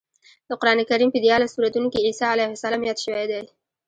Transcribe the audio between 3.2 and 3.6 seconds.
دی.